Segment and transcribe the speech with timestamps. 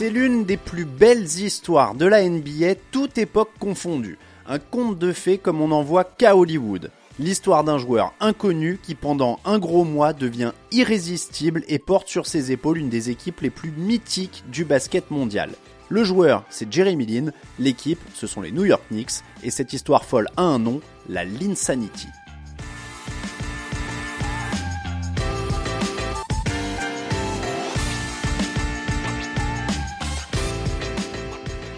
[0.00, 4.16] C'est l'une des plus belles histoires de la NBA, toute époque confondue.
[4.46, 6.90] Un conte de fées comme on n'en voit qu'à Hollywood.
[7.18, 12.50] L'histoire d'un joueur inconnu qui pendant un gros mois devient irrésistible et porte sur ses
[12.50, 15.50] épaules une des équipes les plus mythiques du basket mondial.
[15.90, 20.06] Le joueur, c'est Jeremy Lin, l'équipe, ce sont les New York Knicks, et cette histoire
[20.06, 22.08] folle a un nom, la Linsanity.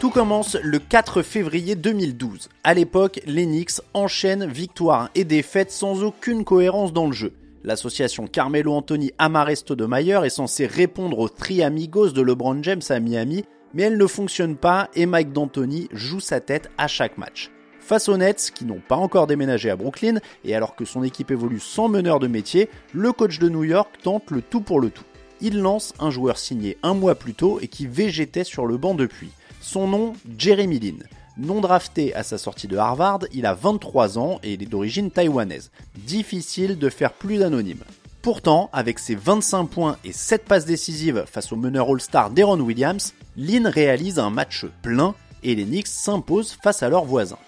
[0.00, 2.48] Tout commence le 4 février 2012.
[2.64, 7.34] À l'époque, les Knicks enchaînent victoires et défaites sans aucune cohérence dans le jeu.
[7.64, 12.80] L'association Carmelo Anthony Amaresto de Mayer est censée répondre aux tri amigos de LeBron James
[12.88, 17.18] à Miami, mais elle ne fonctionne pas et Mike D'Antoni joue sa tête à chaque
[17.18, 17.50] match.
[17.80, 21.30] Face aux Nets, qui n'ont pas encore déménagé à Brooklyn, et alors que son équipe
[21.30, 24.88] évolue sans meneur de métier, le coach de New York tente le tout pour le
[24.88, 25.04] tout.
[25.42, 28.94] Il lance un joueur signé un mois plus tôt et qui végétait sur le banc
[28.94, 29.30] depuis.
[29.60, 30.98] Son nom, Jeremy Lin.
[31.36, 35.10] Non drafté à sa sortie de Harvard, il a 23 ans et il est d'origine
[35.10, 35.70] taïwanaise.
[36.06, 37.84] Difficile de faire plus anonyme.
[38.22, 43.14] Pourtant, avec ses 25 points et 7 passes décisives face au meneur All-Star Deron Williams,
[43.36, 47.38] Lin réalise un match plein et les Knicks s'imposent face à leurs voisins.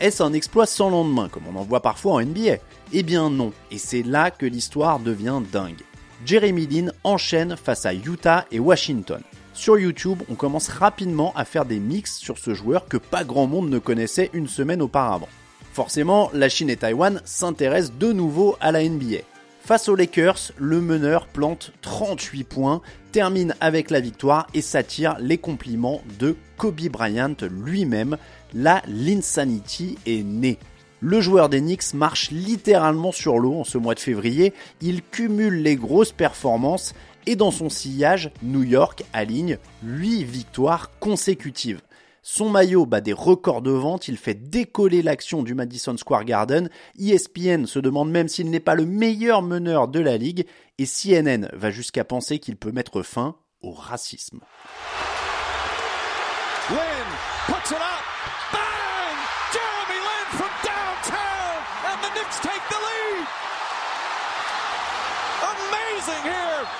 [0.00, 2.56] Est-ce un exploit sans lendemain, comme on en voit parfois en NBA
[2.92, 5.82] Eh bien non, et c'est là que l'histoire devient dingue.
[6.24, 9.22] Jeremy Lin enchaîne face à Utah et Washington.
[9.58, 13.48] Sur YouTube, on commence rapidement à faire des mix sur ce joueur que pas grand
[13.48, 15.28] monde ne connaissait une semaine auparavant.
[15.72, 19.22] Forcément, la Chine et Taïwan s'intéressent de nouveau à la NBA.
[19.60, 25.38] Face aux Lakers, le meneur plante 38 points, termine avec la victoire et s'attire les
[25.38, 28.16] compliments de Kobe Bryant lui-même.
[28.54, 30.60] La Linsanity est née.
[31.00, 35.62] Le joueur des Knicks marche littéralement sur l'eau en ce mois de février, il cumule
[35.62, 36.92] les grosses performances
[37.28, 41.82] et dans son sillage, New York aligne 8 victoires consécutives.
[42.22, 46.70] Son maillot bat des records de vente, il fait décoller l'action du Madison Square Garden.
[46.98, 50.46] ESPN se demande même s'il n'est pas le meilleur meneur de la ligue
[50.78, 54.40] et CNN va jusqu'à penser qu'il peut mettre fin au racisme.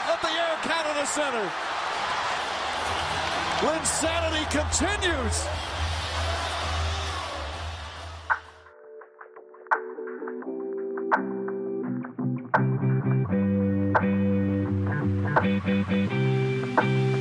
[0.07, 1.51] at the Air Canada Centre.
[3.79, 5.47] Insanity continues.
[15.89, 17.18] Thank you.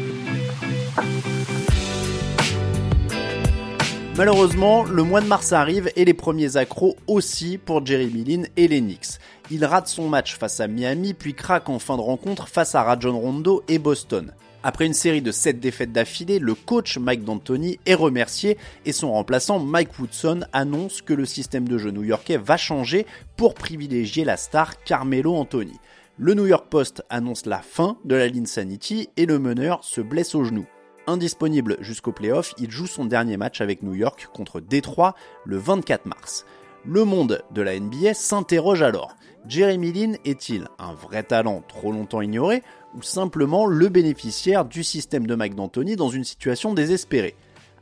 [4.18, 8.68] Malheureusement, le mois de mars arrive et les premiers accros aussi pour Jeremy Lin et
[8.68, 8.84] les.
[9.52, 12.82] Il rate son match face à Miami puis craque en fin de rencontre face à
[12.82, 14.34] Rajon Rondo et Boston.
[14.64, 19.12] Après une série de 7 défaites d'affilée, le coach Mike D'Antoni est remercié et son
[19.12, 24.36] remplaçant Mike Woodson annonce que le système de jeu new-yorkais va changer pour privilégier la
[24.36, 25.78] star Carmelo Anthony.
[26.18, 30.34] Le New York Post annonce la fin de la Sanity et le meneur se blesse
[30.34, 30.66] au genou.
[31.10, 36.06] Indisponible jusqu'au playoff, il joue son dernier match avec New York contre Détroit le 24
[36.06, 36.46] mars.
[36.86, 39.16] Le monde de la NBA s'interroge alors.
[39.48, 42.62] Jeremy Lin est-il un vrai talent trop longtemps ignoré
[42.94, 47.36] ou simplement le bénéficiaire du système de Mike D'Antoni dans une situation désespérée?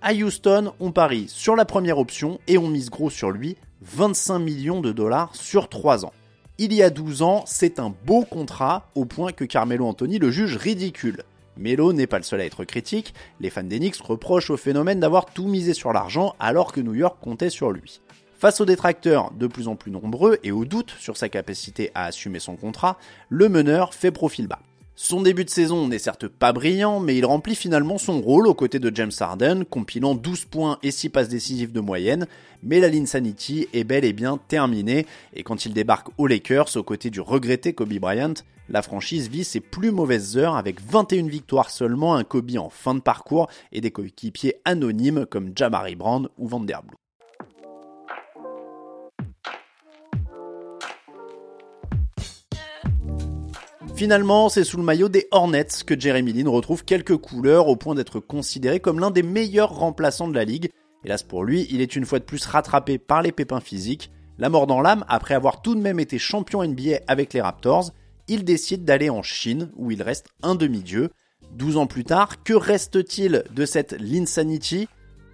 [0.03, 4.37] À Houston, on parie sur la première option et on mise gros sur lui, 25
[4.37, 6.13] millions de dollars sur 3 ans.
[6.59, 10.29] Il y a 12 ans, c'est un beau contrat au point que Carmelo Anthony le
[10.29, 11.23] juge ridicule.
[11.57, 15.25] Melo n'est pas le seul à être critique, les fans d'Enix reprochent au phénomène d'avoir
[15.25, 18.01] tout misé sur l'argent alors que New York comptait sur lui.
[18.37, 22.05] Face aux détracteurs de plus en plus nombreux et aux doutes sur sa capacité à
[22.05, 22.97] assumer son contrat,
[23.29, 24.59] le meneur fait profil bas.
[24.97, 28.53] Son début de saison n'est certes pas brillant, mais il remplit finalement son rôle aux
[28.53, 32.27] côtés de James Harden, compilant 12 points et 6 passes décisives de moyenne,
[32.63, 36.83] mais la Linsanity est bel et bien terminée, et quand il débarque aux Lakers aux
[36.83, 38.35] côtés du regretté Kobe Bryant,
[38.69, 42.95] la franchise vit ses plus mauvaises heures avec 21 victoires seulement, un Kobe en fin
[42.95, 46.97] de parcours et des coéquipiers anonymes comme Jamari Brand ou Vanderbilt.
[53.95, 57.95] Finalement, c'est sous le maillot des Hornets que Jeremy Lin retrouve quelques couleurs au point
[57.95, 60.69] d'être considéré comme l'un des meilleurs remplaçants de la ligue.
[61.05, 64.11] Hélas pour lui, il est une fois de plus rattrapé par les pépins physiques.
[64.37, 67.91] La mort dans l'âme, après avoir tout de même été champion NBA avec les Raptors,
[68.27, 71.11] il décide d'aller en Chine où il reste un demi-dieu.
[71.53, 74.89] 12 ans plus tard, que reste-t-il de cette Linsanity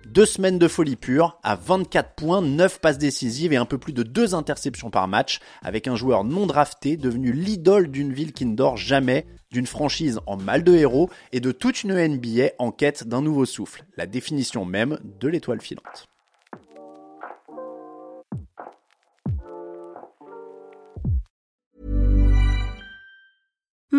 [0.06, 3.94] deux semaines de folie pure, à 24 points, 9 passes décisives et un peu plus
[3.94, 8.45] de 2 interceptions par match, avec un joueur non drafté devenu l'idole d'une ville qui
[8.45, 12.71] ne dort jamais, d'une franchise en mal de héros et de toute une NBA en
[12.71, 16.11] quête d'un nouveau souffle, la définition même de l'étoile filante.